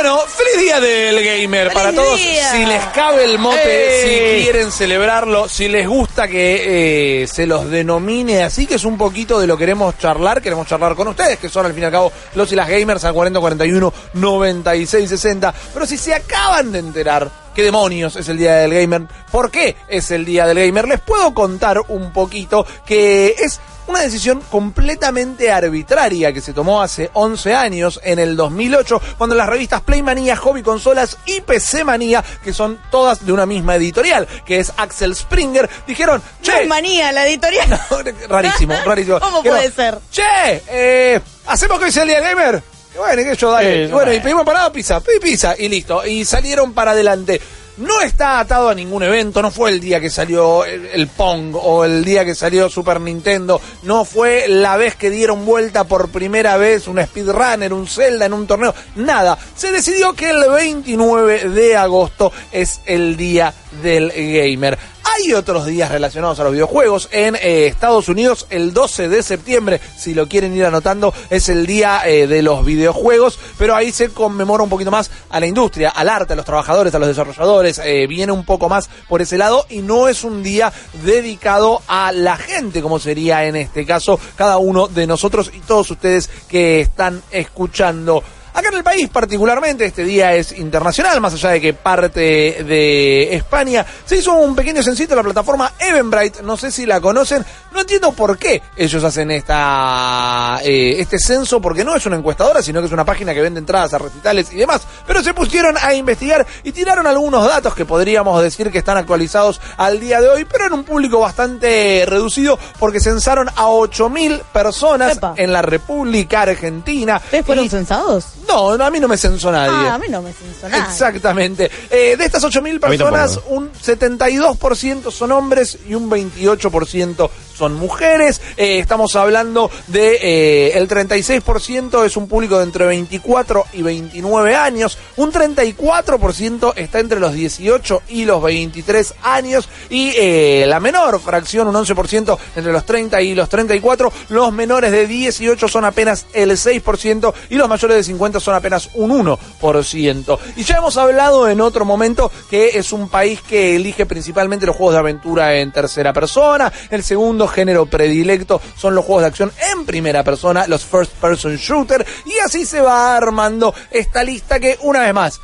[0.00, 2.20] Bueno, feliz día del gamer para ¡Feliz todos.
[2.20, 2.52] día!
[2.52, 4.38] Si les cabe el mote, ¡Ey!
[4.38, 8.96] si quieren celebrarlo, si les gusta que eh, se los denomine así, que es un
[8.96, 11.86] poquito de lo que queremos charlar, queremos charlar con ustedes, que son al fin y
[11.86, 15.54] al cabo los y las gamers al 40 41 96 60.
[15.74, 19.02] Pero si se acaban de enterar qué demonios es el día del gamer,
[19.32, 24.00] por qué es el día del gamer, les puedo contar un poquito que es una
[24.00, 29.80] decisión completamente arbitraria que se tomó hace 11 años, en el 2008, cuando las revistas
[29.80, 34.72] Playmanía, Hobby Consolas y PC Manía, que son todas de una misma editorial, que es
[34.76, 37.80] Axel Springer, dijeron, No che, es manía la editorial.
[38.28, 39.20] rarísimo, rarísimo.
[39.20, 39.98] ¿Cómo Dijeron, puede ser?
[40.10, 42.62] Che, eh, ¿hacemos que hoy sea el día gamer?
[42.96, 43.84] Bueno, y que yo, dale.
[43.84, 46.04] Y bueno, y pedimos parado pizza, pedí pizza, y listo.
[46.04, 47.40] Y salieron para adelante.
[47.78, 51.84] No está atado a ningún evento, no fue el día que salió el, Pong o
[51.84, 56.56] el día que salió Super Nintendo, no fue la vez que dieron vuelta por primera
[56.56, 59.38] vez un speedrunner, un Zelda en un torneo, nada.
[59.54, 64.76] Se decidió que el 29 de agosto es el día del gamer.
[65.16, 67.08] Hay otros días relacionados a los videojuegos.
[67.12, 71.66] En eh, Estados Unidos, el 12 de septiembre, si lo quieren ir anotando, es el
[71.66, 73.38] día eh, de los videojuegos.
[73.58, 76.94] Pero ahí se conmemora un poquito más a la industria, al arte, a los trabajadores,
[76.94, 77.80] a los desarrolladores.
[77.82, 80.72] eh, viene un poco más por ese lado y no es un día
[81.04, 85.90] dedicado a la gente, como sería en este caso cada uno de nosotros y todos
[85.90, 88.22] ustedes que están escuchando.
[88.54, 92.20] Acá en el país particularmente este día es internacional, más allá de que parte
[92.64, 93.84] de España.
[94.04, 97.80] Se hizo un pequeño sencillo en la plataforma Eventbrite, no sé si la conocen, no
[97.80, 102.80] entiendo por qué ellos hacen esta eh, este censo, porque no es una encuestadora, sino
[102.80, 105.94] que es una página que vende entradas a recitales y demás, pero se pusieron a
[105.94, 110.44] investigar y tiraron algunos datos que podríamos decir que están actualizados al día de hoy,
[110.50, 115.34] pero en un público bastante reducido, porque censaron a 8.000 personas Epa.
[115.36, 117.20] en la República Argentina.
[117.24, 118.26] ¿Ustedes fueron Y- censados?
[118.48, 119.88] No, no, a mí no me censó nadie.
[119.88, 120.84] Ah, a mí no me censó nada.
[120.90, 121.70] Exactamente.
[121.90, 127.30] Eh, de estas 8.000 A mí tampoco, personas, un 72% son hombres y un 28%
[127.58, 128.40] son mujeres.
[128.56, 134.54] Eh, estamos hablando de eh, el 36% es un público de entre 24 y 29
[134.54, 134.96] años.
[135.16, 139.68] Un 34% está entre los 18 y los 23 años.
[139.90, 144.12] Y eh, la menor fracción, un 11% entre los 30 y los 34.
[144.28, 148.90] Los menores de 18 son apenas el 6% y los mayores de 50 son apenas
[148.94, 150.38] un 1%.
[150.56, 154.76] Y ya hemos hablado en otro momento que es un país que elige principalmente los
[154.76, 156.72] juegos de aventura en tercera persona.
[156.90, 161.56] El segundo género predilecto son los juegos de acción en primera persona, los first person
[161.56, 162.04] shooter.
[162.26, 165.40] Y así se va armando esta lista que, una vez más,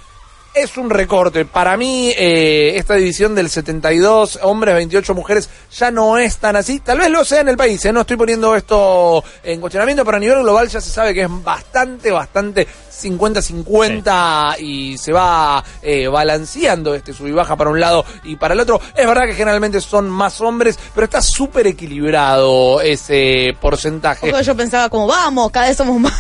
[0.54, 1.44] es un recorte.
[1.44, 6.81] Para mí, eh, esta división del 72 hombres, 28 mujeres, ya no es tan así.
[6.81, 7.93] Tal vez lo sea en el país, ¿eh?
[7.93, 11.43] no estoy poniendo esto en cuestionamiento, pero a nivel global ya se sabe que es
[11.43, 12.66] bastante, bastante
[13.03, 18.55] 50-50 y se va eh, balanceando este sub y baja para un lado y para
[18.55, 18.81] el otro.
[18.94, 24.31] Es verdad que generalmente son más hombres, pero está súper equilibrado ese porcentaje.
[24.31, 26.12] Ojo, yo pensaba como, vamos, cada vez somos más.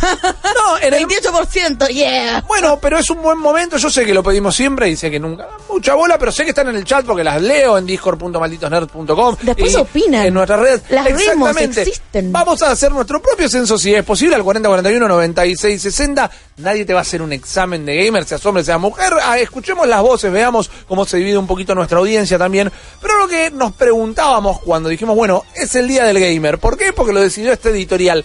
[0.54, 2.42] No, en el, 28%, yeah.
[2.46, 3.76] Bueno, pero es un buen momento.
[3.76, 6.50] Yo sé que lo pedimos siempre y sé que nunca mucha bola, pero sé que
[6.50, 9.36] están en el chat porque las leo en discord.malditosnerd.com.
[9.42, 10.26] Después opinan.
[10.26, 10.82] En nuestras redes.
[10.88, 11.82] Las Exactamente.
[11.82, 12.32] existen.
[12.32, 16.30] Vamos a hacer nuestro propio censo si es posible al 4041 96 60.
[16.64, 19.12] Nadie te va a hacer un examen de gamer, seas hombre, seas mujer.
[19.22, 22.72] Ah, escuchemos las voces, veamos cómo se divide un poquito nuestra audiencia también.
[23.00, 26.58] Pero lo que nos preguntábamos cuando dijimos, bueno, es el día del gamer.
[26.58, 26.92] ¿Por qué?
[26.92, 28.24] Porque lo decidió este editorial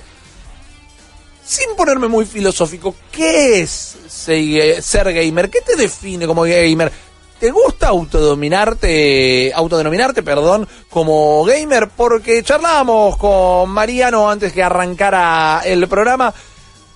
[1.46, 5.50] sin ponerme muy filosófico, ¿qué es se- ser gamer?
[5.50, 6.92] ¿Qué te define como gamer?
[7.40, 11.88] ¿Te gusta autodominarte, autodenominarte, perdón, como gamer?
[11.96, 16.34] Porque charlábamos con Mariano antes que arrancara el programa.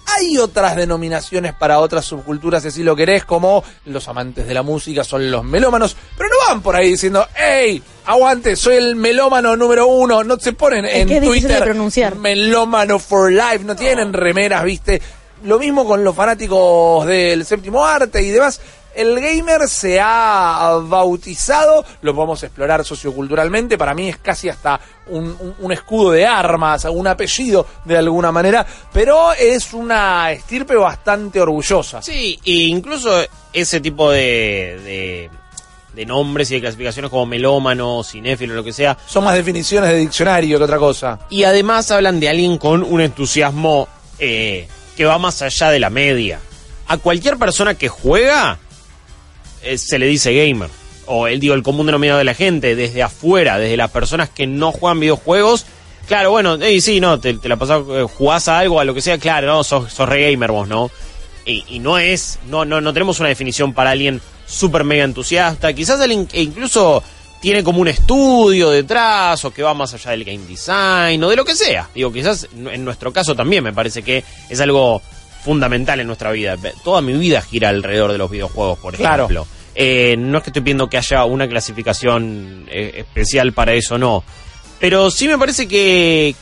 [0.05, 4.61] Hay otras denominaciones para otras subculturas, si así lo querés, como los amantes de la
[4.61, 9.55] música son los melómanos, pero no van por ahí diciendo, hey, aguante, soy el melómano
[9.55, 12.15] número uno, no se ponen Es en que es difícil de Twitter pronunciar.
[12.15, 15.01] melómano for life, no tienen remeras, viste.
[15.43, 18.61] Lo mismo con los fanáticos del séptimo arte y demás.
[18.95, 25.25] El gamer se ha bautizado, lo podemos explorar socioculturalmente, para mí es casi hasta un,
[25.39, 31.41] un- un escudo de armas, un apellido de alguna manera, pero es una estirpe bastante
[31.41, 32.01] orgullosa.
[32.01, 33.09] Sí, e incluso
[33.51, 35.29] ese tipo de, de,
[35.93, 38.97] de nombres y de clasificaciones como melómano, cinéfilo, lo que sea.
[39.07, 41.19] Son más definiciones de diccionario que otra cosa.
[41.29, 43.87] Y además hablan de alguien con un entusiasmo
[44.19, 46.39] eh, que va más allá de la media.
[46.87, 48.59] a cualquier persona que juega
[49.63, 50.69] eh, se le dice gamer.
[51.05, 54.47] O el, digo, el común denominador de la gente, desde afuera, desde las personas que
[54.47, 55.65] no juegan videojuegos.
[56.07, 58.93] Claro, bueno, eh, sí, no, te, te la pasás, eh, jugás a algo, a lo
[58.93, 60.91] que sea, claro, no, sos, sos re gamer vos, ¿no?
[61.45, 65.73] Y, y no es, no, no, no tenemos una definición para alguien súper mega entusiasta.
[65.73, 67.03] Quizás alguien que incluso
[67.41, 71.35] tiene como un estudio detrás o que va más allá del game design o de
[71.35, 71.89] lo que sea.
[71.93, 75.01] Digo, quizás en nuestro caso también me parece que es algo
[75.43, 76.55] fundamental en nuestra vida.
[76.83, 79.23] Toda mi vida gira alrededor de los videojuegos, por Claro.
[79.25, 79.47] ejemplo.
[79.75, 84.23] Eh, no es que estoy pidiendo que haya una clasificación eh, especial para eso, no.
[84.79, 86.35] Pero sí me parece que,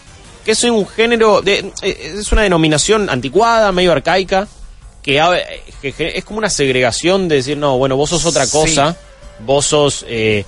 [0.43, 4.47] que es un género, de, eh, es una denominación anticuada, medio arcaica,
[5.01, 5.37] que, ha-
[5.81, 8.51] que es como una segregación de decir, no, bueno, vos sos otra Sí.
[8.51, 8.97] cosa,
[9.39, 10.05] vos sos...
[10.07, 10.45] eh,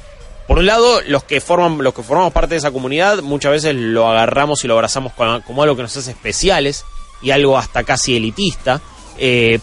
[0.48, 3.76] por un lado, los que forman, los que formamos parte de esa comunidad, muchas veces
[3.76, 6.84] lo agarramos y lo abrazamos como algo que nos hace especiales
[7.24, 8.82] y algo hasta casi elitista.
[9.18, 9.60] eh,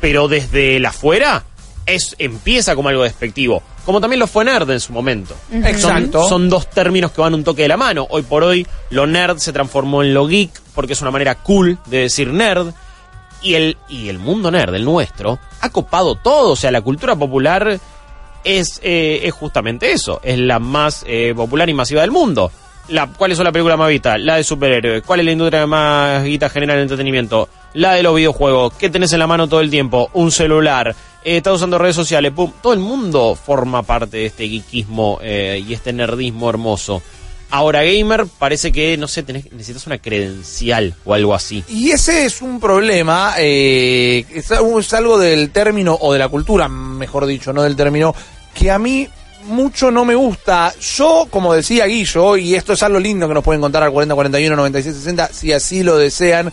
[0.00, 1.44] pero desde la afuera
[1.86, 3.62] es, empieza como algo despectivo.
[3.84, 5.34] Como también lo fue nerd en su momento.
[5.52, 6.20] Exacto.
[6.20, 8.06] Son, son dos términos que van un toque de la mano.
[8.10, 11.78] Hoy por hoy lo nerd se transformó en lo geek porque es una manera cool
[11.86, 12.72] de decir nerd.
[13.42, 16.52] Y el, y el mundo nerd, el nuestro, ha copado todo.
[16.52, 17.78] O sea, la cultura popular
[18.44, 20.20] es, eh, es justamente eso.
[20.22, 22.52] Es la más eh, popular y masiva del mundo.
[22.90, 24.20] La, ¿Cuáles son las películas más vistas?
[24.20, 25.02] La de superhéroes.
[25.02, 27.48] ¿Cuál es la industria que más guita genera en entretenimiento?
[27.74, 28.74] La de los videojuegos.
[28.74, 30.10] ¿Qué tenés en la mano todo el tiempo?
[30.14, 30.94] Un celular.
[31.24, 32.32] Eh, estás usando redes sociales.
[32.32, 32.52] Pum.
[32.60, 37.00] Todo el mundo forma parte de este geekismo eh, y este nerdismo hermoso.
[37.52, 41.64] Ahora, gamer, parece que, no sé, tenés, necesitas una credencial o algo así.
[41.68, 47.26] Y ese es un problema, eh, es algo del término, o de la cultura, mejor
[47.26, 48.14] dicho, no del término,
[48.54, 49.08] que a mí
[49.44, 50.72] mucho no me gusta.
[50.80, 54.56] Yo, como decía Guillo, y esto es algo lindo que nos pueden contar al 4041
[54.56, 56.52] 9660, si así lo desean,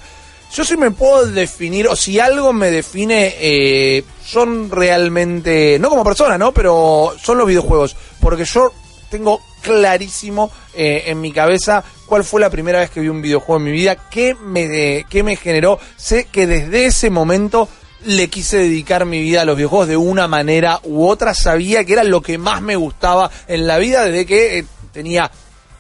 [0.54, 6.04] yo sí me puedo definir, o si algo me define, eh, son realmente, no como
[6.04, 6.54] persona, ¿no?
[6.54, 8.72] Pero son los videojuegos, porque yo
[9.10, 13.58] tengo clarísimo eh, en mi cabeza cuál fue la primera vez que vi un videojuego
[13.58, 15.80] en mi vida, qué me, qué me generó.
[15.98, 17.68] Sé que desde ese momento
[18.06, 21.34] le quise dedicar mi vida a los videojuegos de una manera u otra.
[21.34, 25.30] Sabía que era lo que más me gustaba en la vida desde que eh, tenía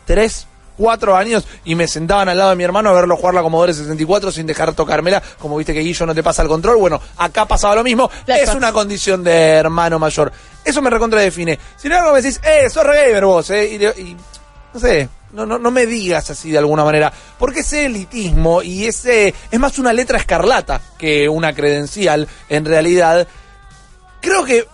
[0.05, 0.47] tres,
[0.77, 3.73] cuatro años y me sentaban al lado de mi hermano a verlo jugar la Commodore
[3.73, 5.21] 64 sin dejar tocármela.
[5.39, 8.09] Como viste que Guillo no te pasa el control, bueno, acá pasaba lo mismo.
[8.43, 10.31] Es una condición de hermano mayor.
[10.63, 11.57] Eso me recontradefine.
[11.77, 14.17] Si no algo me decís, eh, sos re gamer vos, eh, y, y-
[14.73, 18.85] no sé, no, no, no me digas así de alguna manera, porque ese elitismo y
[18.85, 23.27] ese es más una letra escarlata que una credencial, en realidad,
[24.21, 24.67] creo que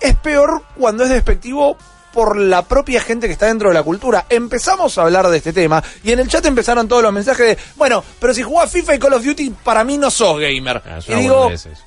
[0.00, 1.76] es peor cuando es despectivo
[2.12, 4.26] por la propia gente que está dentro de la cultura.
[4.28, 7.58] Empezamos a hablar de este tema y en el chat empezaron todos los mensajes de,
[7.76, 10.82] bueno, pero si jugás FIFA y Call of Duty, para mí no sos gamer.
[10.86, 11.82] Ah, y digo, boludez eso.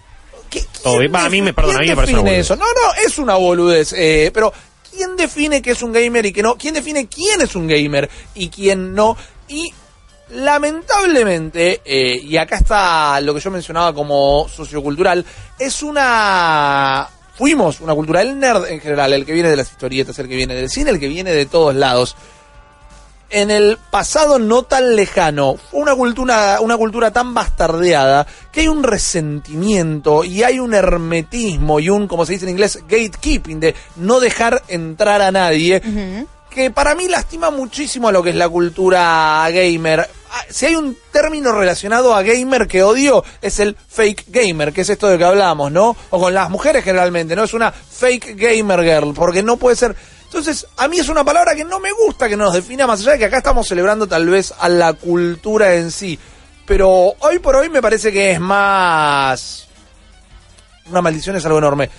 [0.50, 1.16] ¿Qué- Todo quién bien.
[1.16, 2.40] Va, a mí me- perdón, a mí me parece una boludez.
[2.46, 2.56] eso?
[2.56, 3.94] No, no, es una boludez.
[3.94, 4.54] eh, pero,
[4.92, 6.58] ¿quién define que es un gamer y que no?
[6.58, 9.18] ¿Quién define quién es un gamer y quién no?
[9.48, 9.74] Y
[10.36, 15.26] lamentablemente, eh, y acá está lo que yo mencionaba como sociocultural,
[15.58, 17.08] es una...
[17.34, 20.36] Fuimos una cultura, el nerd en general, el que viene de las historietas, el que
[20.36, 22.16] viene del cine, el que viene de todos lados
[23.32, 28.68] en el pasado no tan lejano fue una cultura, una cultura tan bastardeada que hay
[28.68, 33.76] un resentimiento y hay un hermetismo y un, como se dice en inglés, gatekeeping, de
[33.96, 35.82] no dejar entrar a nadie,
[36.50, 40.08] que para mí lastima muchísimo a lo que es la cultura gamer.
[40.34, 44.82] Ah, Si hay un término relacionado a gamer que odio, es el fake gamer, que
[44.82, 45.96] es esto de que hablamos, ¿no?
[46.10, 47.44] O con las mujeres generalmente, ¿no?
[47.46, 49.96] Es una fake gamer girl, porque no puede ser...
[50.32, 53.12] Entonces, a mí es una palabra que no me gusta que nos defina, más allá
[53.12, 56.18] de que acá estamos celebrando tal vez a la cultura en sí.
[56.66, 59.68] Pero hoy por hoy me parece que es más...
[60.90, 61.90] Una maldición es algo enorme.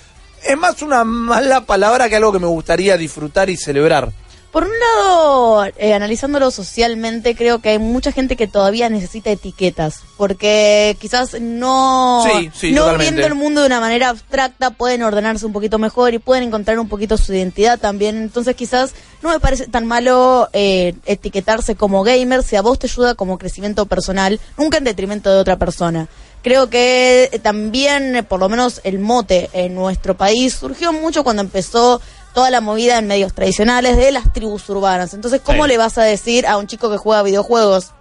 [0.43, 4.11] Es más una mala palabra que algo que me gustaría disfrutar y celebrar.
[4.53, 10.01] Por un lado, eh, analizándolo socialmente, creo que hay mucha gente que todavía necesita etiquetas,
[10.19, 13.13] porque quizás no, Sí, sí, no totalmente.
[13.15, 16.79] viendo el mundo de una manera abstracta pueden ordenarse un poquito mejor y pueden encontrar
[16.79, 18.17] un poquito su identidad también.
[18.19, 22.89] Entonces quizás no me parece tan malo eh, etiquetarse como gamer si a vos te
[22.89, 26.09] ayuda como crecimiento personal, nunca en detrimento de otra persona.
[26.43, 31.23] Creo que eh, también, eh, por lo menos el mote en nuestro país, surgió mucho
[31.25, 32.03] cuando empezó
[32.35, 35.13] toda la movida en medios tradicionales de las tribus urbanas.
[35.15, 35.69] Entonces, ¿cómo Sí.
[35.71, 37.93] le vas a decir a un chico que juega videojuegos,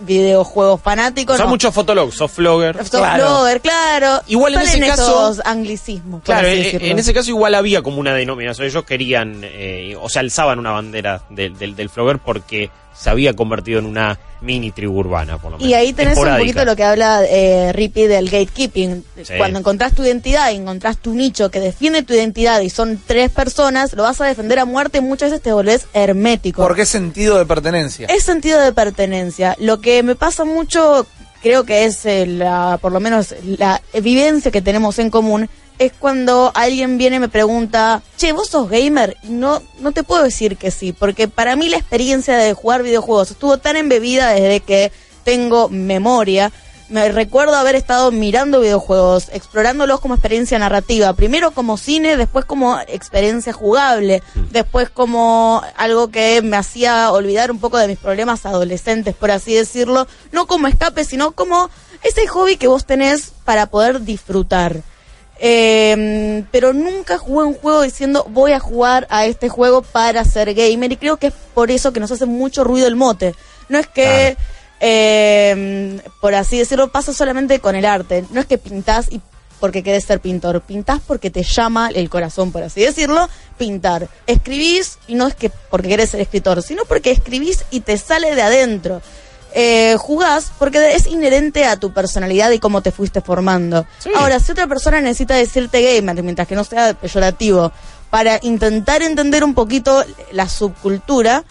[0.00, 1.34] videojuegos fanáticos?
[1.34, 1.50] O sea, no.
[1.50, 2.76] muchos fotologs, soft vlogger.
[2.76, 3.24] Soft Claro.
[3.24, 4.22] blogger, claro.
[4.26, 6.22] Igual en ese caso- esos anglicismos.
[6.22, 6.86] Claro, en, decirlo.
[6.88, 8.66] en ese caso igual había como una denominación.
[8.66, 13.34] Ellos querían, eh, o sea, alzaban una bandera del, del, del flogger porque se había
[13.34, 15.70] convertido en una mini tribu urbana, por lo menos.
[15.70, 16.44] Y ahí tenés un Esporádica.
[16.44, 19.04] poquito lo que habla eh, Rippy del gatekeeping.
[19.22, 19.34] Sí.
[19.36, 23.30] Cuando encontrás tu identidad y encontrás tu nicho que defiende tu identidad y son tres
[23.30, 26.62] personas, lo vas a defender a muerte y muchas veces te volvés hermético.
[26.62, 28.06] ¿Por qué sentido de pertenencia?
[28.08, 29.56] Es sentido de pertenencia.
[29.58, 31.06] Lo que me pasa mucho,
[31.42, 35.92] creo que es eh, la, por lo menos la evidencia que tenemos en común, es
[35.92, 39.16] cuando alguien viene y me pregunta, che, ¿vos sos gamer?
[39.22, 42.82] Y No, no te puedo decir que sí, porque para mí la experiencia de jugar
[42.82, 44.92] videojuegos estuvo tan embebida desde que
[45.24, 46.52] tengo memoria.
[46.88, 52.80] Me recuerdo haber estado mirando videojuegos, explorándolos como experiencia narrativa, primero como cine, después como
[52.80, 59.14] experiencia jugable, después como algo que me hacía olvidar un poco de mis problemas adolescentes,
[59.14, 61.68] por así decirlo, no como escape, sino como
[62.02, 64.82] ese hobby que vos tenés para poder disfrutar.
[65.40, 70.52] Eh, pero nunca jugué un juego diciendo voy a jugar a este juego para ser
[70.52, 73.34] gamer y creo que es por eso que nos hace mucho ruido el mote.
[73.68, 74.36] No es que,
[74.80, 78.24] eh, por así decirlo, pasa solamente con el arte.
[78.30, 79.20] No es que pintás y
[79.60, 84.08] porque querés ser pintor, pintás porque te llama el corazón, por así decirlo, pintar.
[84.26, 88.34] Escribís y no es que porque querés ser escritor, sino porque escribís y te sale
[88.34, 89.02] de adentro.
[89.54, 93.86] Eh, jugás porque es inherente a tu personalidad y cómo te fuiste formando.
[94.14, 97.72] Ahora, si otra persona necesita decirte gamer, mientras que no sea peyorativo,
[98.10, 101.44] para intentar entender un poquito la subcultura,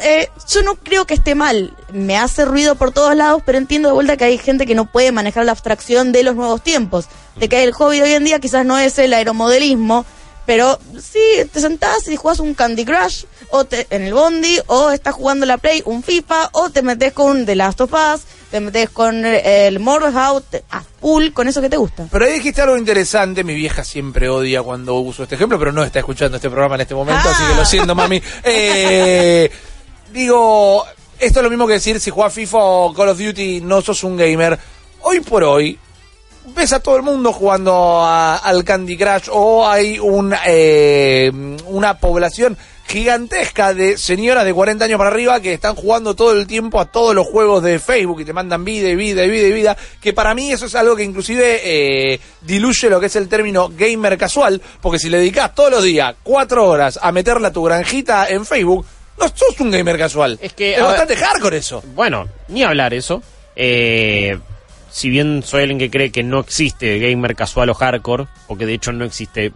[0.00, 1.76] eh, yo no creo que esté mal.
[1.92, 4.90] Me hace ruido por todos lados, pero entiendo de vuelta que hay gente que no
[4.90, 7.06] puede manejar la abstracción de los nuevos tiempos.
[7.36, 10.04] De que el hobby de hoy en día quizás no es el aeromodelismo,
[10.44, 11.20] pero sí,
[11.52, 15.46] te sentás y jugás un Candy Crush o te, en el Bondi, o estás jugando
[15.46, 19.24] la Play, un FIFA, o te metes con The Last of Us, te metes con
[19.24, 22.06] eh, el House, te- a full con eso que te gusta.
[22.10, 25.82] Pero ahí dijiste algo interesante, mi vieja siempre odia cuando uso este ejemplo, pero no
[25.84, 27.32] está escuchando este programa en este momento, Ah.
[27.32, 28.22] así que lo siento, mami.
[28.44, 29.50] Eh,
[30.12, 30.84] digo,
[31.18, 34.04] esto es lo mismo que decir si jugás FIFA o Call of Duty no sos
[34.04, 34.58] un gamer.
[35.02, 35.78] Hoy por hoy,
[36.54, 41.30] ves a todo el mundo jugando a- al Candy Crush o hay un, eh,
[41.66, 42.56] una población
[42.88, 46.86] gigantesca de señoras de 40 años para arriba que están jugando todo el tiempo a
[46.86, 49.76] todos los juegos de Facebook y te mandan vida y vida y vida y vida,
[50.00, 53.68] que para mí eso es algo que inclusive eh, diluye lo que es el término
[53.76, 57.62] gamer casual, porque si le dedicas todos los días cuatro horas a meterle a tu
[57.62, 58.86] granjita en Facebook,
[59.18, 60.38] no sos un gamer casual.
[60.40, 61.82] Es que, es ver- bastante hardcore eso.
[61.94, 63.22] Bueno, ni hablar eso.
[63.56, 64.38] Eh,
[64.90, 68.74] si bien soy alguien que cree que no existe gamer casual o hardcore, porque de
[68.74, 69.52] hecho no existe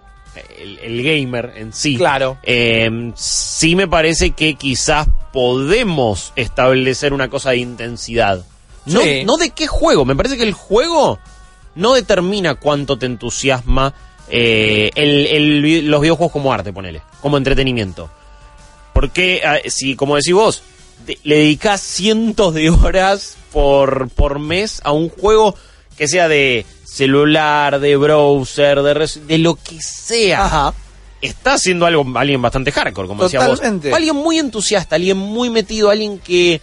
[0.58, 1.96] el, el gamer en sí.
[1.96, 2.38] Claro.
[2.42, 8.44] eh, sí me parece que quizás podemos establecer una cosa de intensidad.
[8.86, 9.24] No, Sí.
[9.24, 10.04] no de qué juego.
[10.04, 11.18] Me parece que el juego
[11.74, 13.92] no determina cuánto te entusiasma
[14.32, 18.08] eh, el- los videojuegos como arte, ponele, como entretenimiento.
[18.92, 20.62] Porque, ah, si, como decís vos,
[21.06, 25.54] de- le dedicás cientos de horas por, por mes a un juego
[25.96, 30.44] que sea de celular, de browser, de, res- de lo que sea.
[30.46, 30.74] Ajá.
[31.22, 33.88] Está haciendo algo, alguien bastante hardcore, como Totalmente.
[33.88, 33.92] vos.
[33.92, 36.60] O Alguien muy entusiasta, alguien muy metido, alguien que,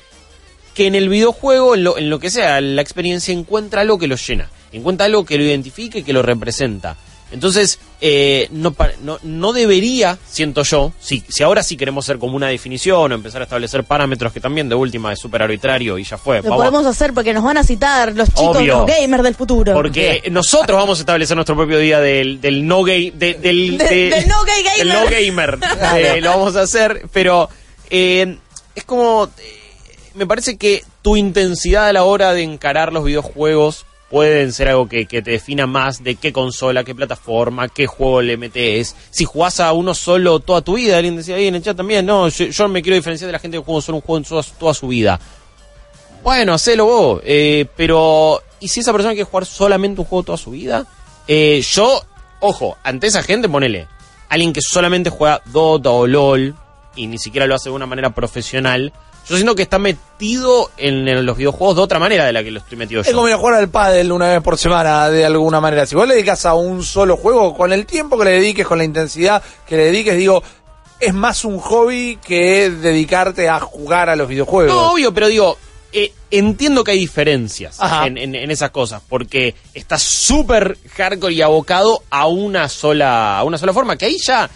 [0.74, 4.08] que en el videojuego, en lo, en lo que sea, la experiencia encuentra algo que
[4.08, 4.50] lo llena.
[4.72, 6.98] Encuentra algo que lo identifique, que lo representa.
[7.30, 12.38] Entonces, eh, no, no, no debería, siento yo, si, si ahora sí queremos ser como
[12.38, 16.04] una definición o empezar a establecer parámetros que también de última es súper arbitrario y
[16.06, 16.38] ya fue.
[16.38, 18.78] Lo vamos podemos hacer porque nos van a citar los chicos, Obvio.
[18.80, 19.74] los gamers del futuro.
[19.74, 23.84] porque nosotros vamos a establecer nuestro propio día del, del no gay, de- del, De-
[23.86, 24.78] de- del no gay gamer.
[24.78, 25.60] del no gamer.
[25.98, 27.50] Eh, lo vamos a hacer, pero
[27.90, 28.38] eh,
[28.76, 29.60] es como, eh,
[30.16, 34.88] me parece que tu intensidad a la hora de encarar los videojuegos pueden ser algo
[34.88, 38.96] que, que te defina más de qué consola, qué plataforma, qué juego le metes.
[39.10, 42.06] Si jugás a uno solo toda tu vida, alguien decía ahí en el chat también,
[42.06, 44.44] no, yo, me quiero diferenciar de la gente que juega solo un juego en toda,
[44.58, 45.20] toda su vida.
[46.24, 47.22] Bueno, hacelo vos.
[47.26, 50.86] eh, pero, ¿y si esa persona quiere jugar solamente un juego toda su vida?
[51.28, 52.02] Eh, yo,
[52.40, 53.88] ojo, ante esa gente, ponele.
[54.30, 56.56] Alguien que solamente juega Dota o LOL
[56.96, 58.92] y ni siquiera lo hace de una manera profesional.
[59.30, 62.52] Yo siento que está metido en, en los videojuegos de otra manera de la que
[62.52, 63.14] lo estoy metido Es yo.
[63.14, 65.86] como ir a jugar al pádel una vez por semana, de alguna manera.
[65.86, 68.78] Si vos le dedicas a un solo juego, con el tiempo que le dediques, con
[68.78, 70.42] la intensidad que le dediques, digo,
[71.00, 74.74] es más un hobby que dedicarte a jugar a los videojuegos.
[74.74, 75.58] No, obvio, pero digo,
[75.92, 81.42] eh, entiendo que hay diferencias en, en- en esas cosas, porque está súper hardcore y
[81.42, 84.50] abocado a una sola, a una sola forma, que ahí ya,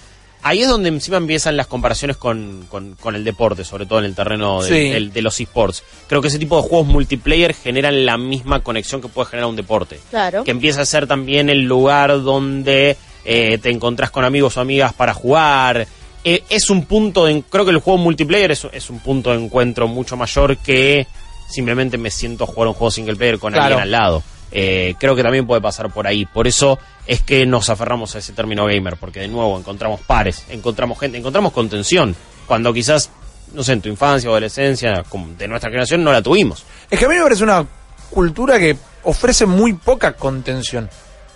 [0.44, 4.06] ahí es donde encima empiezan las comparaciones con, con- con el deporte, sobre todo en
[4.06, 4.90] el terreno Sí.
[4.90, 5.84] de los esports.
[6.08, 9.56] Creo que ese tipo de juegos multiplayer generan la misma conexión que puede generar un
[9.56, 10.00] deporte.
[10.10, 10.44] Claro.
[10.44, 14.94] Que empieza a ser también el lugar donde eh, te encontrás con amigos o amigas
[14.94, 15.86] para jugar,
[16.24, 19.38] eh, es un punto, de, creo que el juego multiplayer es, es un punto de
[19.44, 21.06] encuentro mucho mayor que
[21.50, 23.66] simplemente me siento a jugar un juego single player con Claro.
[23.78, 24.24] alguien al lado.
[24.52, 26.26] Eh, creo que también puede pasar por ahí.
[26.26, 26.78] Por eso
[27.08, 31.18] es que nos aferramos a ese término gamer, porque de nuevo encontramos pares, encontramos gente,
[31.18, 32.16] encontramos contención,
[32.46, 33.10] cuando quizás,
[33.54, 35.04] no sé, en tu infancia o adolescencia,
[35.38, 36.66] de nuestra generación, no la tuvimos.
[36.90, 37.66] Es que a mí me parece una
[38.10, 40.90] cultura que ofrece muy poca contención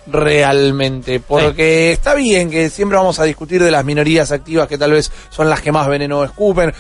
[0.08, 4.92] realmente, porque está bien que siempre vamos a discutir de las minorías activas que tal
[4.92, 6.74] vez son las que más veneno escupen,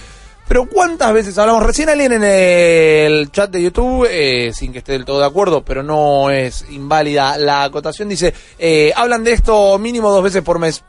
[0.47, 1.63] pero ¿cuántas veces hablamos?
[1.63, 5.63] Recién alguien en el chat de YouTube, eh, sin que esté del todo de acuerdo,
[5.63, 10.59] pero no es inválida la acotación, dice, eh, hablan de esto mínimo dos veces por
[10.59, 10.83] mes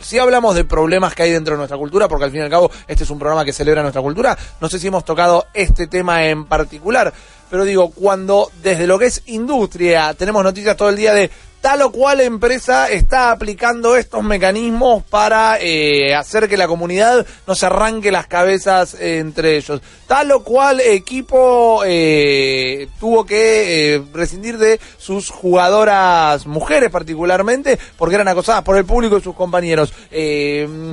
[0.00, 2.50] si hablamos de problemas que hay dentro de nuestra cultura, porque al fin y al
[2.50, 5.86] cabo este es un programa que celebra nuestra cultura, no sé si hemos tocado este
[5.86, 7.12] tema en particular,
[7.50, 11.82] pero digo, cuando desde lo que es industria tenemos noticias todo el día de tal
[11.82, 17.66] o cual empresa está aplicando estos mecanismos para eh, hacer que la comunidad no se
[17.66, 19.80] arranque las cabezas eh, entre ellos.
[20.06, 28.14] Tal o cual equipo eh, tuvo que eh, rescindir de sus jugadoras mujeres particularmente porque
[28.14, 29.92] eran acosadas por el público y sus compañeros.
[30.10, 30.90] Eh,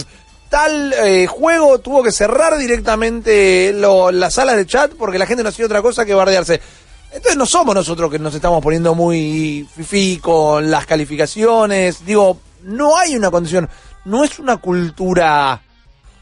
[0.50, 5.50] tal eh, juego tuvo que cerrar directamente las salas de chat porque la gente no
[5.50, 6.62] hacía otra cosa que bardearse.
[7.16, 12.06] Entonces no somos nosotros que nos estamos poniendo muy fifí con las calificaciones.
[12.06, 13.70] Digo, no hay una condición,
[14.04, 15.62] no es una cultura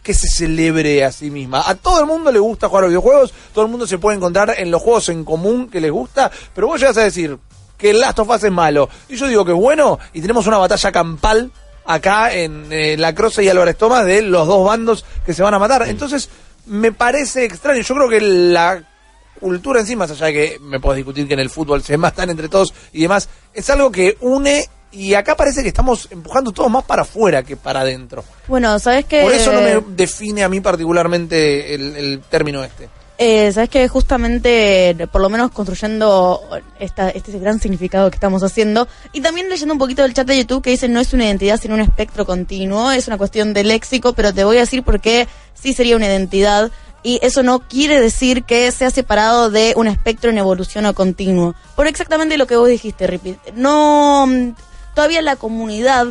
[0.04, 1.64] que se celebre a sí misma.
[1.66, 4.18] A todo el mundo le gusta jugar a los videojuegos, todo el mundo se puede
[4.18, 7.40] encontrar en los juegos en común que les gusta, pero vos llegas a decir
[7.76, 8.88] que el Last of Us es malo.
[9.10, 11.52] Y yo digo que es bueno, y tenemos una batalla campal
[11.86, 15.56] acá en eh, La Croce y Álvarez Tomás de los dos bandos que se van
[15.56, 15.88] a matar.
[15.88, 16.30] Entonces,
[16.68, 17.82] me parece extraño.
[17.82, 18.93] Yo creo que la
[19.40, 21.98] cultura en sí, más allá de que me puedes discutir que en el fútbol se
[21.98, 26.52] matan entre todos y demás, es algo que une y acá parece que estamos empujando
[26.52, 28.24] todos más para afuera que para adentro.
[28.48, 29.22] Bueno, ¿sabes qué?
[29.22, 32.90] Por eso no me define a mí particularmente el, el término este.
[33.20, 36.42] Eh, Sabes que justamente, por lo menos construyendo
[36.80, 40.38] esta, este gran significado que estamos haciendo, y también leyendo un poquito del chat de
[40.38, 43.64] YouTube que dice no es una identidad sino un espectro continuo, es una cuestión de
[43.64, 46.72] léxico, pero te voy a decir por qué sí sería una identidad,
[47.04, 51.54] y eso no quiere decir que sea separado de un espectro en evolución o continuo.
[51.76, 53.36] Por exactamente lo que vos dijiste, Ripi.
[53.56, 54.56] No, mm,
[54.96, 56.08] todavía la comunidad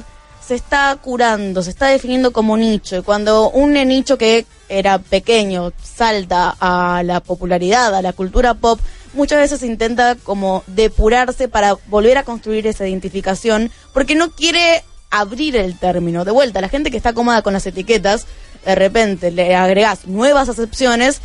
[0.46, 2.98] se está curando, se está definiendo como nicho.
[2.98, 8.78] Y cuando un nicho que era pequeño salta a la popularidad, a la cultura pop,
[9.14, 15.56] muchas veces intenta como depurarse para volver a construir esa identificación, porque no quiere abrir
[15.56, 16.24] el término.
[16.24, 18.26] De vuelta, la gente que está cómoda con las etiquetas,
[18.64, 21.20] de repente le agregas nuevas acepciones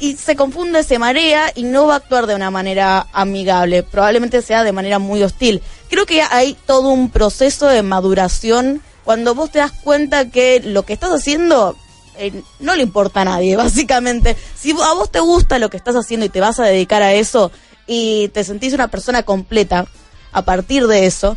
[0.00, 4.42] y se confunde, se marea y no va a actuar de una manera amigable, probablemente
[4.42, 5.62] sea de manera muy hostil.
[5.88, 10.84] Creo que hay todo un proceso de maduración cuando vos te das cuenta que lo
[10.84, 11.76] que estás haciendo
[12.16, 14.36] eh, no le importa a nadie, básicamente.
[14.56, 17.12] Si a vos te gusta lo que estás haciendo y te vas a dedicar a
[17.12, 17.50] eso
[17.86, 19.86] y te sentís una persona completa
[20.32, 21.36] a partir de eso,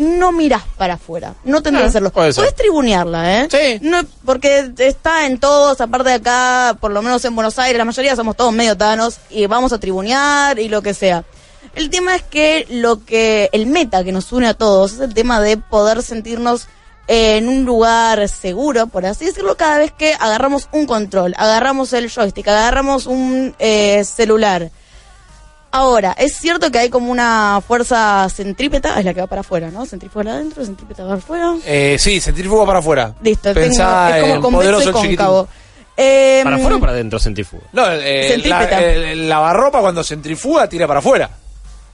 [0.00, 1.34] no mirás para afuera.
[1.44, 2.10] No tendrás Ah, que hacerlo.
[2.12, 3.48] puede tribunearla, ¿eh?
[3.50, 3.78] Sí.
[3.86, 7.84] No, porque está en todos, aparte de acá, por lo menos en Buenos Aires, la
[7.84, 11.24] mayoría somos todos medio tanos y vamos a tribunear y lo que sea.
[11.74, 15.14] El tema es que lo que, el meta que nos une a todos es el
[15.14, 16.66] tema de poder sentirnos
[17.06, 22.08] en un lugar seguro, por así decirlo, cada vez que agarramos un control, agarramos el
[22.10, 24.70] joystick, agarramos un eh, celular.
[25.72, 29.70] Ahora, es cierto que hay como una fuerza centrípeta, es la que va para afuera,
[29.70, 29.86] ¿no?
[29.86, 31.54] Centrífuga adentro, centrípeta para afuera.
[31.64, 33.14] Eh, sí, centrífuga para afuera.
[33.22, 35.48] Listo, Pensá tengo- es como poderoso y cóncavo.
[35.96, 37.62] Eh, ¿Para afuera o para adentro centrífuga?
[37.72, 38.80] No, eh, la, Centrípeta.
[38.84, 41.30] el lavarropa cuando centrifuga tira para afuera.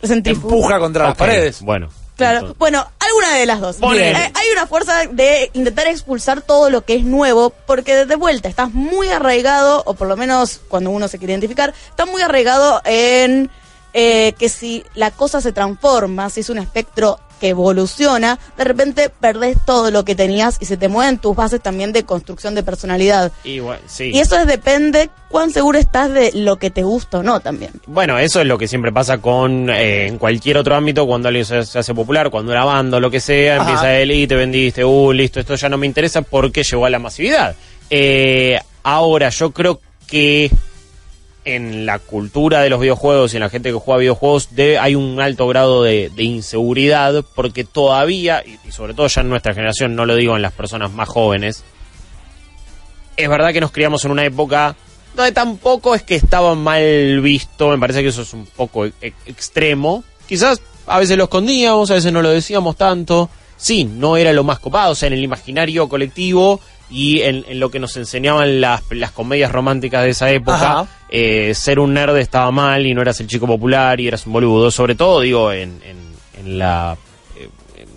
[0.03, 0.55] centrífuga.
[0.55, 1.61] Empuja contra las paredes.
[1.63, 1.89] Bueno.
[2.17, 3.77] Claro, entonces- bueno, alguna de las dos.
[3.95, 8.49] Eh, hay una fuerza de intentar expulsar todo lo que es nuevo, porque de vuelta
[8.49, 12.81] estás muy arraigado, o por lo menos cuando uno se quiere identificar, está muy arraigado
[12.87, 13.51] en
[13.99, 19.09] eh, que si la cosa se transforma, si es un espectro que evoluciona, de repente
[19.09, 22.63] perdés todo lo que tenías y se te mueven tus bases también de construcción de
[22.63, 23.33] personalidad.
[23.43, 24.11] Y bueno, sí.
[24.13, 27.73] Y eso es, depende cuán seguro estás de lo que te gusta o no también.
[27.87, 31.47] Bueno, eso es lo que siempre pasa con eh, en cualquier otro ámbito cuando alguien
[31.47, 33.63] se, se hace popular, cuando una banda o lo que sea, Ajá.
[33.63, 36.91] empieza él y te vendiste, uh, listo, esto ya no me interesa porque llegó a
[36.91, 37.57] la masividad.
[37.89, 40.51] Eh, ahora, yo creo que
[41.47, 44.95] en la cultura de los videojuegos y en la gente que juega videojuegos debe- hay
[44.97, 49.55] un alto grado de, de inseguridad porque todavía, y, y sobre todo ya en nuestra
[49.55, 51.65] generación, no lo digo en las personas más jóvenes,
[53.17, 54.77] es verdad que nos criamos en una época
[55.15, 58.93] donde tampoco es que estaba mal visto, me parece que eso es un poco e-
[59.01, 60.05] e- extremo.
[60.29, 63.31] Quizás a veces lo escondíamos, a veces no lo decíamos tanto.
[63.57, 67.59] Sí, no era lo más copado, o sea, en el imaginario colectivo y en, en
[67.61, 72.17] lo que nos enseñaban las, las comedias románticas de esa época, eh, ser un nerd
[72.19, 74.71] estaba mal y no eras el chico popular y eras un boludo.
[74.71, 75.97] Sobre todo, digo, en, en,
[76.39, 76.97] en la.
[77.37, 77.49] eh,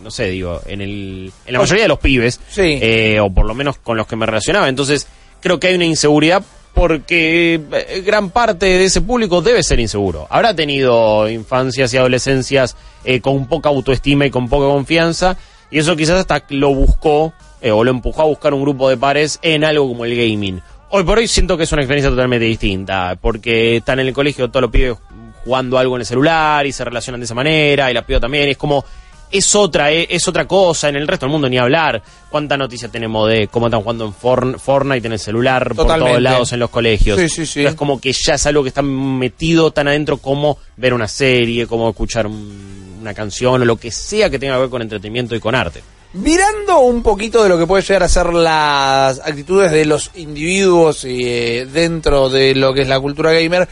[0.03, 2.79] no sé, digo, en, el, en la mayoría de los pibes, Sí.
[2.81, 4.67] eh, o por lo menos con los que me relacionaba.
[4.69, 5.07] Entonces,
[5.41, 10.27] creo que hay una inseguridad porque eh, gran parte de ese público debe ser inseguro.
[10.29, 15.37] Habrá tenido infancias y adolescencias eh, con poca autoestima y con poca confianza,
[15.71, 18.97] y eso quizás hasta lo buscó eh, o lo empujó a buscar un grupo de
[18.97, 20.61] pares en algo como el gaming.
[20.91, 24.49] Hoy por hoy siento que es una experiencia totalmente distinta, porque están en el colegio
[24.49, 24.95] todos los pibes
[25.43, 28.49] jugando algo en el celular y se relacionan de esa manera, y la piba también,
[28.49, 28.83] es como
[29.31, 32.01] es otra, eh, es otra cosa, en el resto del mundo ni hablar.
[32.31, 34.13] ¿Cuánta noticia tenemos de cómo están jugando en
[34.59, 37.19] Fortnite en el celular por todos lados en los colegios?
[37.19, 37.61] Sí, sí, sí.
[37.61, 41.07] No es como que ya es algo que está metido tan adentro como ver una
[41.07, 44.81] serie, como escuchar un- una canción o lo que sea que tenga que ver con
[44.81, 45.83] entretenimiento y con arte.
[46.11, 51.05] Mirando un poquito de lo que puede llegar a ser las actitudes de los individuos
[51.05, 53.69] eh, dentro de lo que es la cultura gamer,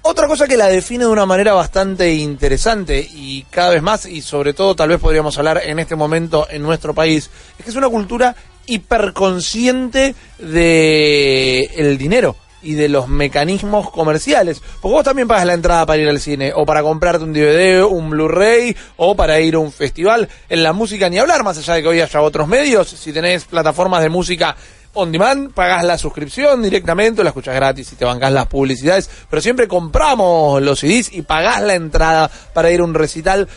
[0.00, 4.22] otra cosa que la define de una manera bastante interesante y cada vez más, y
[4.22, 7.28] sobre todo tal vez podríamos hablar en este momento en nuestro país,
[7.58, 14.60] es que es una cultura hiperconsciente de el dinero y de los mecanismos comerciales.
[14.80, 17.84] Porque vos también pagas la entrada para ir al cine, o para comprarte un DVD,
[17.84, 20.28] un Blu-ray, o para ir a un festival.
[20.48, 22.88] En la música ni hablar, más allá de que hoy haya otros medios.
[22.88, 24.56] Si tenés plataformas de música
[24.94, 29.08] on demand, pagás la suscripción directamente, o la escuchás gratis y te bancás las publicidades.
[29.30, 33.48] Pero siempre compramos los CDs y pagás la entrada para ir a un recital.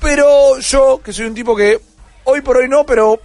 [0.00, 1.78] Pero yo, que soy un tipo que
[2.24, 3.20] hoy por hoy no, pero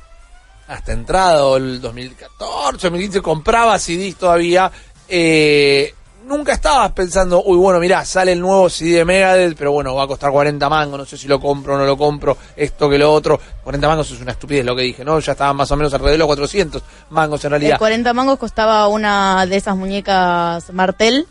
[0.68, 4.72] hasta entrado el 2014, 2015 compraba CDs todavía.
[5.08, 5.94] eh,
[6.26, 10.04] nunca estabas pensando, uy, bueno, mirá, sale el nuevo CD de Megadeth, pero bueno, va
[10.04, 12.98] a costar 40 mangos, no sé si lo compro o no lo compro, esto que
[12.98, 13.40] lo otro.
[13.64, 15.20] 40 mangos es una estupidez lo que dije, ¿no?
[15.20, 17.78] Ya estaban más o menos alrededor de los 400 mangos en El realidad.
[17.78, 21.28] 40 mangos costaba una de esas muñecas Martel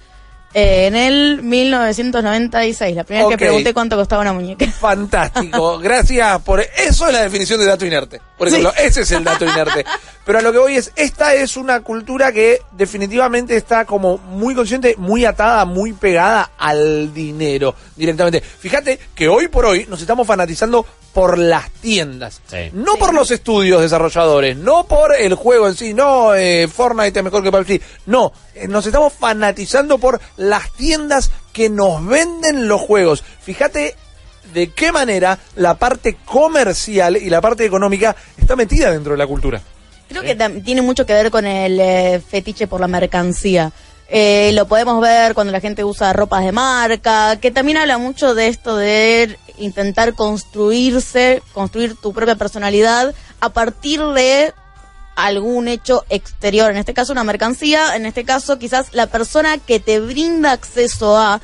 [0.54, 2.94] eh, en el 1996.
[2.94, 4.66] La primera vez que pregunté cuánto costaba una muñeca.
[4.70, 8.20] Fantástico, gracias por eso es la definición de dato inerte.
[8.38, 9.84] Por ejemplo, ese es el dato inerte.
[10.24, 14.54] Pero a lo que voy es, esta es una cultura que definitivamente está como muy
[14.54, 18.40] consciente, muy atada, muy pegada al dinero directamente.
[18.40, 22.70] Fíjate que hoy por hoy nos estamos fanatizando por las tiendas, Sí.
[22.72, 22.98] no Sí.
[22.98, 27.42] por los estudios desarrolladores, no por el juego en sí, no eh, Fortnite es mejor
[27.42, 33.22] que PUBG, no, eh, nos estamos fanatizando por las tiendas que nos venden los juegos.
[33.42, 33.94] Fíjate
[34.54, 39.26] de qué manera la parte comercial y la parte económica está metida dentro de la
[39.26, 39.60] cultura.
[40.08, 43.72] Creo que tiene mucho que ver con el eh, fetiche por la mercancía.
[44.08, 48.34] Eh, lo podemos ver cuando la gente usa ropas de marca, que también habla mucho
[48.34, 54.52] de esto de intentar construirse, construir tu propia personalidad a partir de
[55.16, 59.80] algún hecho exterior, en este caso una mercancía, en este caso quizás la persona que
[59.80, 61.40] te brinda acceso a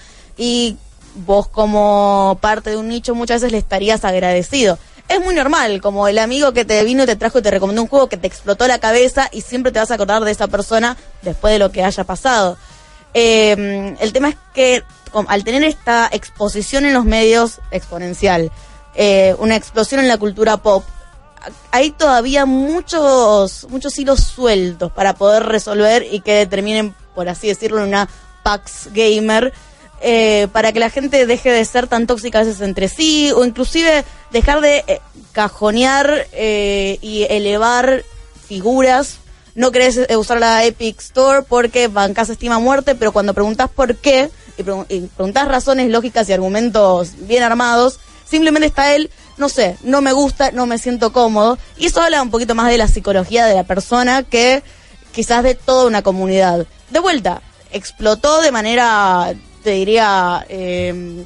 [1.14, 4.78] vos como parte de un nicho muchas veces le estarías agradecido.
[5.08, 7.88] Es muy normal, como el amigo que te vino te trajo y te recomendó un
[7.88, 10.96] juego que te explotó la cabeza y siempre te vas a acordar de esa persona
[11.22, 12.56] después de lo que haya pasado.
[13.12, 14.84] Eh, el tema es que
[15.26, 18.52] al tener esta exposición en los medios exponencial,
[18.94, 20.84] eh, una explosión en la cultura pop,
[21.72, 27.82] hay todavía muchos muchos hilos sueltos para poder resolver y que terminen, por así decirlo,
[27.82, 28.08] una
[28.42, 29.52] Pax Gamer,
[30.00, 33.44] eh, para que la gente deje de ser tan tóxica a veces entre sí, o
[33.44, 35.00] inclusive dejar de eh,
[35.32, 38.04] cajonear eh, y elevar
[38.46, 39.18] figuras.
[39.54, 44.30] No querés usar la Epic Store porque bancas estima muerte, pero cuando preguntas por qué
[44.56, 49.76] y, pregun- y preguntas razones lógicas y argumentos bien armados, simplemente está él, no sé,
[49.82, 51.58] no me gusta, no me siento cómodo.
[51.76, 54.62] Y eso habla un poquito más de la psicología de la persona que
[55.12, 56.66] quizás de toda una comunidad.
[56.90, 61.24] De vuelta, explotó de manera, te diría, eh,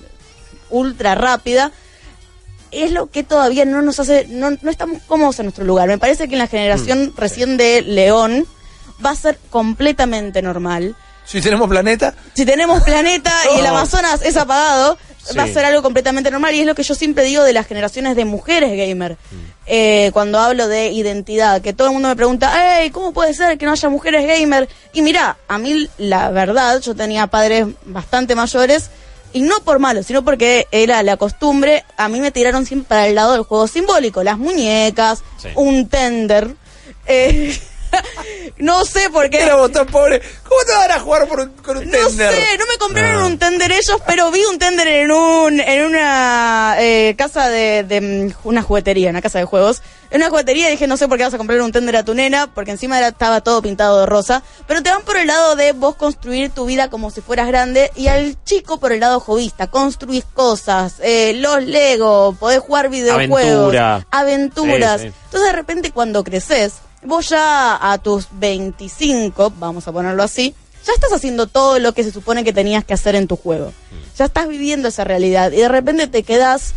[0.71, 1.73] ultra rápida.
[2.71, 5.89] Es lo que todavía no nos hace, no, no estamos cómodos en nuestro lugar.
[5.89, 8.47] Me parece que en la generación recién de León
[9.05, 10.97] va a ser completamente normal.
[11.25, 13.67] Si tenemos planeta, Si tenemos planeta y el.
[13.67, 14.99] Amazonas es apagado,
[15.39, 17.67] va a ser algo completamente normal y es lo que yo siempre digo de las
[17.67, 19.17] generaciones de mujeres gamer.
[19.67, 23.57] Eh, cuando hablo de identidad, que todo el mundo me pregunta, hey, ¿cómo puede ser
[23.57, 24.69] que no haya mujeres gamer?
[24.93, 28.91] Y mira, a mí la verdad, yo tenía padres bastante mayores
[29.33, 33.07] y no por malo, sino porque era la costumbre, a mí me tiraron siempre para
[33.09, 35.49] el lado del juego simbólico, las muñecas, Sí.
[35.57, 36.55] un tender.
[37.07, 37.59] eh,
[38.59, 39.43] no sé por qué.
[39.43, 40.21] Éramos tan pobres.
[40.49, 42.33] ¿Cómo te van a jugar por un- con un No tender?
[42.35, 46.77] sé, no me compraron un tender ellos, pero vi un tender en un en una
[46.79, 49.83] eh, casa de, de, mm, una juguetería, una casa de juegos.
[50.11, 52.15] En una juguetería dije, no sé por qué vas a comprar un tender a tu
[52.15, 54.45] nena, porque encima era, estaba todo pintado de rosa.
[54.69, 57.91] Pero te van por el lado de vos construir tu vida como si fueras grande
[57.97, 59.67] y al chico por el lado jovista.
[59.67, 64.07] Construís cosas, eh, los Lego, podés jugar videojuegos, Aventura.
[64.13, 65.01] aventuras.
[65.01, 65.15] Sí, sí.
[65.25, 70.93] Entonces de repente cuando creces, vos ya a tus 25, vamos a ponerlo así, ya
[70.93, 73.73] estás haciendo todo lo que se supone que tenías que hacer en tu juego.
[74.19, 76.75] Ya estás viviendo esa realidad y de repente te quedas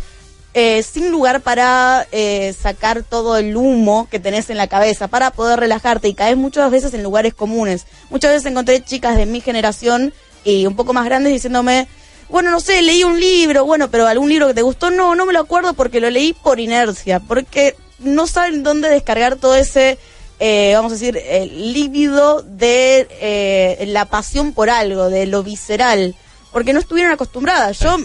[0.54, 5.30] eh, sin lugar para eh, sacar todo el humo que tenés en la cabeza, para
[5.30, 7.86] poder relajarte y caes muchas veces en lugares comunes.
[8.10, 10.14] Muchas veces encontré chicas de mi generación
[10.44, 11.86] y un poco más grandes diciéndome,
[12.30, 15.26] bueno, no sé, leí un libro, bueno, pero algún libro que te gustó, no, no
[15.26, 19.98] me lo acuerdo porque lo leí por inercia, porque no saben dónde descargar todo ese,
[20.40, 26.14] eh, vamos a decir, el líbido de eh, la pasión por algo, de lo visceral,
[26.52, 27.78] porque no estuvieron acostumbradas.
[27.80, 27.96] Yo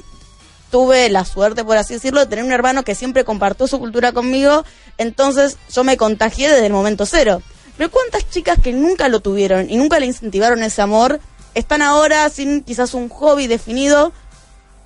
[0.71, 4.11] tuve la suerte, por así decirlo, de tener un hermano que siempre compartió su cultura
[4.11, 4.65] conmigo,
[4.97, 7.43] entonces yo me contagié desde el momento cero.
[7.77, 11.19] Pero cuántas chicas que nunca lo tuvieron y nunca le incentivaron ese amor,
[11.53, 14.11] están ahora sin quizás un hobby definido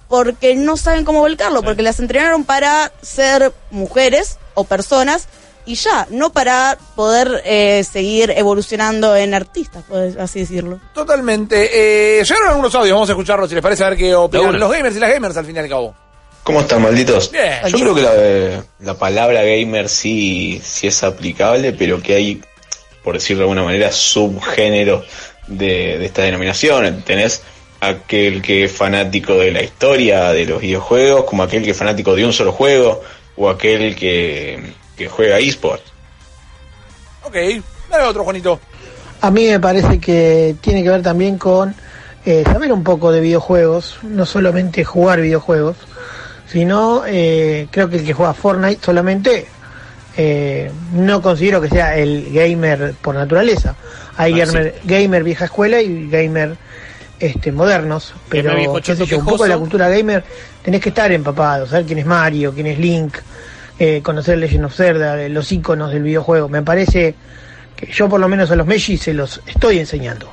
[0.09, 5.27] porque no saben cómo volcarlo, porque las entrenaron para ser mujeres o personas
[5.67, 10.79] y ya, no para poder eh, seguir evolucionando en artistas, por así decirlo.
[10.93, 11.69] Totalmente.
[12.19, 14.71] Eh, llegaron algunos audios, vamos a escucharlos si les parece a ver qué opinan los
[14.71, 15.93] gamers y las gamers al fin y al cabo.
[16.43, 17.29] ¿Cómo están, malditos?
[17.29, 17.59] Bien.
[17.67, 22.41] Yo creo que la, la palabra gamer sí, sí es aplicable, pero que hay,
[23.03, 25.05] por decirlo de alguna manera, subgéneros
[25.47, 27.03] de, de esta denominación.
[27.03, 27.43] Tenés
[27.81, 32.15] aquel que es fanático de la historia de los videojuegos, como aquel que es fanático
[32.15, 33.01] de un solo juego,
[33.35, 35.81] o aquel que, que juega eSport.
[37.23, 37.35] Ok,
[37.89, 38.59] dale otro, Juanito.
[39.21, 41.73] A mí me parece que tiene que ver también con
[42.25, 45.77] eh, saber un poco de videojuegos, no solamente jugar videojuegos,
[46.47, 49.47] sino eh, creo que el que juega Fortnite solamente
[50.15, 53.75] eh, no considero que sea el gamer por naturaleza.
[54.17, 56.57] Hay Ah, gamer, gamer vieja escuela y gamer
[57.19, 60.23] este, modernos, pero qué sé yo, un poco de la cultura gamer
[60.63, 63.17] tenés que estar empapado, saber quién es Mario, quién es Link,
[63.79, 66.49] eh, conocer Legend of Zelda, eh, los iconos del videojuego.
[66.49, 67.15] Me parece
[67.75, 70.29] que yo por lo menos a los Messi se los estoy enseñando.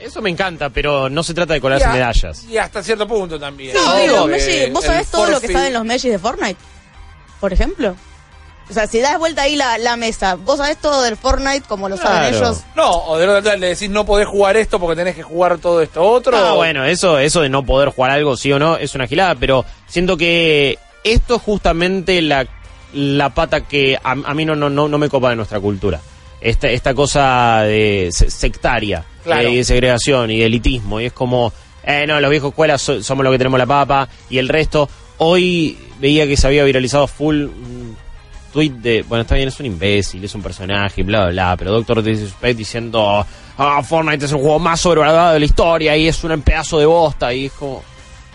[0.00, 2.44] Eso me encanta, pero no se trata de colarse Y a- medallas.
[2.44, 3.74] Y hasta cierto punto también.
[3.74, 4.02] No, ¿no?
[4.02, 6.56] y los Messi, ¿vos sabés todo lo que saben los Messi de Fortnite?
[7.38, 7.94] Por ejemplo.
[8.68, 11.88] O sea, si das vuelta ahí la, la mesa, vos sabés todo del Fortnite como
[11.88, 12.62] lo saben ellos.
[12.76, 15.82] No, o de otra le decís no podés jugar esto porque tenés que jugar todo
[15.82, 16.36] esto otro.
[16.36, 19.34] Ah, bueno, eso, eso de no poder jugar algo, sí o no, es una gilada,
[19.34, 22.46] pero siento que esto es justamente la,
[22.94, 26.00] la pata que a, a mí no, no, no, no me copa de nuestra cultura.
[26.40, 29.48] Esta, esta cosa de se- sectaria, Claro.
[29.48, 31.52] eh, de segregación y de elitismo, y es como,
[31.84, 34.88] eh, no, los viejos escuelas so- somos los que tenemos la papa, y el resto,
[35.18, 37.96] hoy veía que se había viralizado full un
[38.54, 41.72] tweet de, bueno, está bien, es un imbécil, es un personaje, bla, bla, bla, pero
[41.72, 43.24] Doctor Disrespect diciendo,
[43.58, 46.86] ah, Fortnite es el juego más sobrevalorado de la historia y es un pedazo de
[46.86, 47.82] bosta, y es como,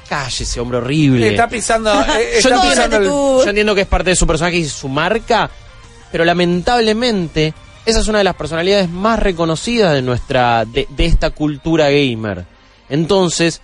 [0.08, 1.28] cállese, hombre horrible.
[1.30, 3.42] Está pisando, eh, Yo está entiendo, pisando el- tú.
[3.44, 5.50] yo entiendo que es parte de su personaje y su marca,
[6.12, 7.54] pero lamentablemente
[7.86, 12.46] esa es una de las personalidades más reconocidas de nuestra, de, de esta cultura gamer.
[12.90, 13.62] Entonces,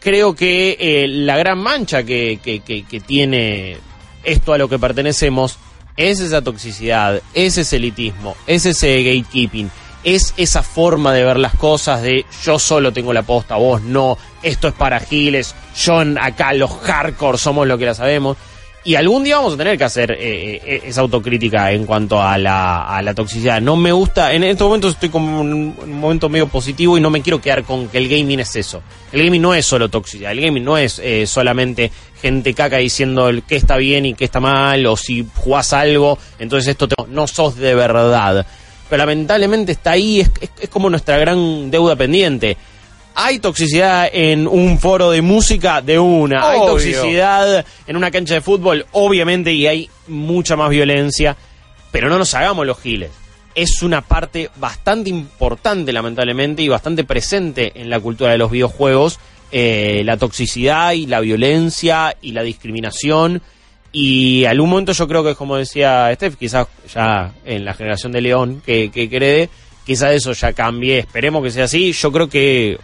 [0.00, 3.76] creo que eh, la gran mancha que, que- que- que tiene
[4.24, 5.58] esto a lo que pertenecemos
[5.96, 9.70] es esa toxicidad, es ese elitismo, es ese gatekeeping,
[10.14, 14.16] es esa forma de ver las cosas de yo solo tengo la posta, vos no,
[14.42, 18.36] esto es para giles, yo acá los hardcore somos lo que la sabemos.
[18.84, 22.38] Y algún día vamos a tener que hacer eh, eh, esa autocrítica en cuanto a
[22.38, 23.60] la, a la toxicidad.
[23.60, 26.96] No me gusta, en estos momentos estoy como en un, en un momento medio positivo
[26.96, 28.80] y no me quiero quedar con que el gaming es eso.
[29.12, 31.90] El gaming no es solo toxicidad, el gaming no es eh, solamente
[32.22, 36.68] gente caca diciendo qué está bien y qué está mal, o si jugás algo, entonces
[36.68, 38.46] esto te- no sos de verdad.
[38.88, 42.56] Pero lamentablemente está ahí, es, es- es como nuestra gran deuda pendiente.
[43.14, 48.40] Hay toxicidad en un foro de música de una, hay toxicidad en una cancha de
[48.40, 51.36] fútbol, obviamente, y hay mucha más violencia,
[51.90, 53.10] pero no nos hagamos los giles.
[53.56, 59.18] Es una parte bastante importante, lamentablemente, y bastante presente en la cultura de los videojuegos,
[59.50, 63.42] eh, la toxicidad y la violencia y la discriminación.
[63.92, 68.12] Y algún momento yo creo que es como decía Steph, quizás ya en la generación
[68.12, 69.48] de León que, que cree,
[69.84, 71.92] quizás eso ya cambie, esperemos que sea así.
[71.92, 72.78] Yo creo que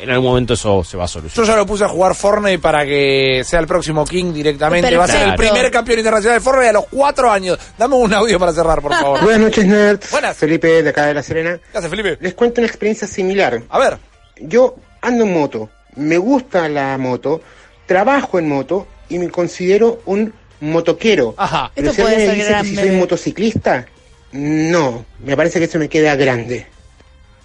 [0.00, 1.48] en algún momento eso se va a Yo solucionar.
[1.50, 4.96] ya lo puse a jugar Fortnite para que sea el próximo King directamente.
[4.96, 7.58] Va a ser el primer campeón internacional de Fortnite a los cuatro años.
[7.76, 9.20] Dame un audio para cerrar, por favor.
[9.22, 10.10] Buenas noches, nerds.
[10.10, 10.36] Buenas.
[10.36, 11.58] Felipe de acá de La Serena.
[11.72, 12.18] ¿Qué hace, Felipe?
[12.20, 13.62] Les cuento una experiencia similar.
[13.68, 13.98] A ver.
[14.40, 17.40] Yo ando en moto, me gusta la moto,
[17.86, 20.32] trabajo en moto y me considero un
[20.70, 21.34] motoquero.
[21.36, 21.70] Ajá.
[21.74, 22.90] Pero Esto si puede alguien me ser dice que si grande.
[22.90, 23.86] soy motociclista,
[24.32, 26.66] no, me parece que eso me queda grande.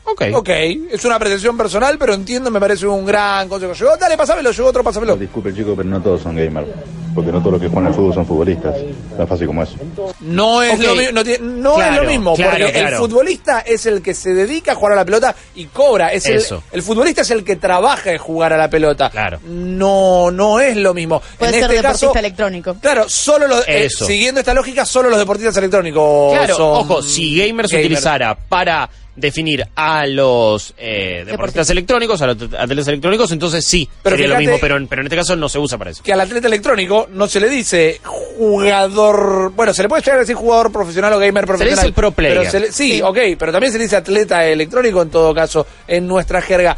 [0.06, 0.24] Ok.
[0.34, 0.50] Ok,
[0.92, 3.74] es una pretensión personal, pero entiendo, me parece un gran consejo.
[3.74, 5.16] Llegó, dale, pásamelo, llegó otro, pásamelo.
[5.16, 6.68] Disculpe chico, pero no todos son gamers.
[7.16, 8.76] Porque no todos los que juegan al fútbol son futbolistas.
[9.18, 9.76] Tan fácil como eso.
[10.22, 13.60] No es lo mismo, no, tiene- no Claro, es lo mismo, claro, porque el futbolista
[13.62, 16.14] es el que se dedica a jugar a la pelota y cobra.
[16.14, 16.64] Es Eso.
[16.72, 19.10] el futbolista es el que trabaja en jugar a la pelota.
[19.10, 19.40] Claro.
[19.46, 21.22] No, no es lo mismo.
[21.38, 22.76] Puede en ser este deportista caso, electrónico.
[22.82, 24.06] Claro, solo los, eh, Eso.
[24.06, 27.86] siguiendo esta lógica, solo los deportistas electrónicos Claro, son ojo, si Gamers gamers.
[27.88, 34.16] utilizara para definir a los eh, deportistas electrónicos, a los atletas electrónicos, entonces sí, Pero
[34.16, 36.02] sería lo mismo, pero, en- pero en este caso no se usa para eso.
[36.04, 40.22] que al atleta electrónico no se le dice jugador, bueno, se le puede llegar a
[40.22, 41.76] decir jugador profesional o gamer le profesional.
[41.78, 42.38] dice el pro player.
[42.40, 45.66] pero se le- sí, ok, pero también se le dice atleta electrónico en todo caso
[45.88, 46.76] en nuestra jerga.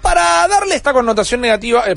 [0.00, 1.94] Para darle esta connotación negativa, eh,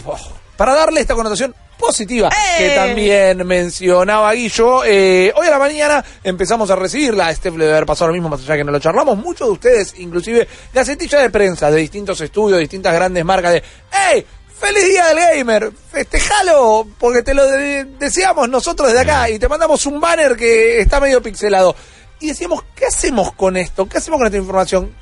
[0.55, 2.57] para darle esta connotación positiva ¡Eh!
[2.57, 7.85] que también mencionaba Guillo, eh, hoy a la mañana empezamos a recibirla, le debe haber
[7.85, 11.29] pasado lo mismo, más allá que no lo charlamos, muchos de ustedes, inclusive gacetilla de
[11.29, 13.63] prensa de distintos estudios, distintas grandes marcas de
[14.11, 14.25] ¡Ey!
[14.59, 15.71] ¡Feliz Día del Gamer!
[15.91, 16.87] ¡Festejalo!
[16.97, 20.99] Porque te lo de- deseamos nosotros desde acá y te mandamos un banner que está
[20.99, 21.75] medio pixelado.
[22.19, 23.87] Y decíamos, ¿qué hacemos con esto?
[23.87, 24.95] ¿Qué hacemos con esta información?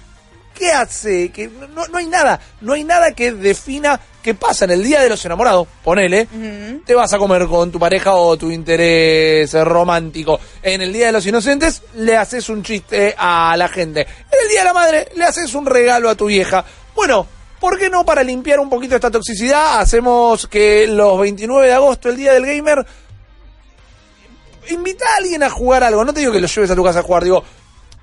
[0.53, 1.31] ¿Qué hace?
[1.31, 5.03] Que no, no hay nada, no hay nada que defina qué pasa en el Día
[5.03, 5.67] de los Enamorados.
[5.83, 6.27] Ponele,
[6.83, 10.39] te vas a comer con tu pareja o tu interés romántico.
[10.63, 14.01] En el Día de los Inocentes le haces un chiste a la gente.
[14.01, 16.65] En el Día de la Madre le haces un regalo a tu vieja.
[16.95, 17.27] Bueno,
[17.59, 22.09] ¿por qué no para limpiar un poquito esta toxicidad hacemos que los 29 de agosto,
[22.09, 22.83] el Día del Gamer,
[24.71, 26.03] invita a alguien a jugar algo?
[26.03, 27.43] No te digo que lo lleves a tu casa a jugar, digo,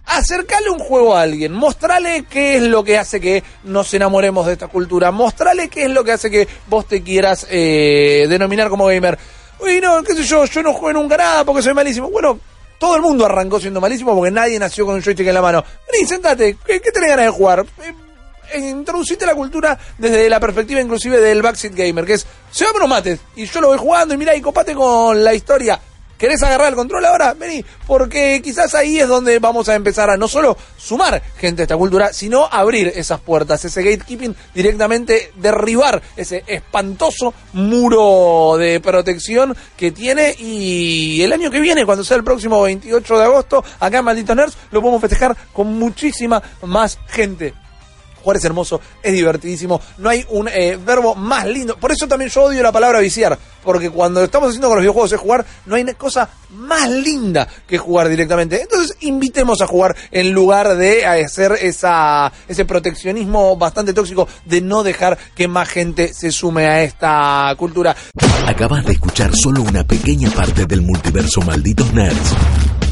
[0.05, 4.55] acercale un juego a alguien, mostrale qué es lo que hace que nos enamoremos de
[4.55, 8.87] esta cultura, mostrale qué es lo que hace que vos te quieras eh, denominar como
[8.87, 9.19] gamer.
[9.61, 12.11] Uy, no, qué sé yo, yo no juego nunca nada porque soy malísimo.
[12.11, 12.39] Bueno,
[12.79, 15.65] todo el mundo arrancó siendo malísimo porque nadie nació con un joystick en la mano.
[15.91, 17.61] Vení, sentate, ¿qué, qué tenés ganas de jugar?
[17.61, 17.95] Eh,
[18.53, 22.89] eh, introducite la cultura desde la perspectiva inclusive del backseat gamer, que es, se unos
[22.89, 25.81] mates, y yo lo voy jugando y mirá, y copate con la historia.
[26.23, 27.35] ¿Querés agarrar el control ahora?
[27.35, 31.65] Vení, porque quizás ahí es donde vamos a empezar a no solo sumar gente a
[31.65, 39.57] esta cultura, sino abrir esas puertas, ese gatekeeping, directamente derribar ese espantoso muro de protección
[39.77, 43.99] que tiene y el año que viene, cuando sea el próximo 28 de agosto, acá
[43.99, 47.53] en Malditos Nerds, lo podemos festejar con muchísima más gente.
[48.23, 51.77] Jugar es hermoso, es divertidísimo, no hay un eh, verbo más lindo.
[51.77, 55.13] Por eso también yo odio la palabra viciar, porque cuando estamos haciendo con los videojuegos
[55.13, 58.63] es jugar, no hay cosa más linda que jugar directamente.
[58.63, 64.83] Entonces invitemos a jugar en lugar de hacer esa, ese proteccionismo bastante tóxico de no
[64.83, 67.95] dejar que más gente se sume a esta cultura.
[68.47, 72.72] Acabas de escuchar solo una pequeña parte del multiverso Malditos Nerds.